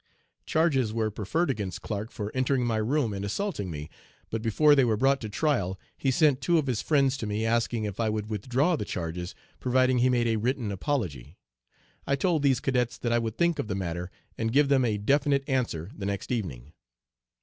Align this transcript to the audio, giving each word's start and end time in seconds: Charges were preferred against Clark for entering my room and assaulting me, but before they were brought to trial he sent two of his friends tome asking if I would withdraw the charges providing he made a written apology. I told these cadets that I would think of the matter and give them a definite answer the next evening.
Charges 0.47 0.91
were 0.91 1.11
preferred 1.11 1.51
against 1.51 1.83
Clark 1.83 2.09
for 2.09 2.35
entering 2.35 2.65
my 2.65 2.77
room 2.77 3.13
and 3.13 3.23
assaulting 3.23 3.69
me, 3.69 3.87
but 4.31 4.41
before 4.41 4.73
they 4.73 4.83
were 4.83 4.97
brought 4.97 5.21
to 5.21 5.29
trial 5.29 5.79
he 5.95 6.09
sent 6.09 6.41
two 6.41 6.57
of 6.57 6.65
his 6.65 6.81
friends 6.81 7.15
tome 7.17 7.31
asking 7.33 7.83
if 7.85 7.99
I 7.99 8.09
would 8.09 8.27
withdraw 8.27 8.75
the 8.75 8.83
charges 8.83 9.35
providing 9.59 9.99
he 9.99 10.09
made 10.09 10.25
a 10.25 10.37
written 10.37 10.71
apology. 10.71 11.37
I 12.07 12.15
told 12.15 12.41
these 12.41 12.59
cadets 12.59 12.97
that 12.97 13.13
I 13.13 13.19
would 13.19 13.37
think 13.37 13.59
of 13.59 13.67
the 13.67 13.75
matter 13.75 14.09
and 14.39 14.51
give 14.51 14.69
them 14.69 14.85
a 14.85 14.97
definite 14.97 15.47
answer 15.47 15.91
the 15.95 16.07
next 16.07 16.31
evening. 16.31 16.73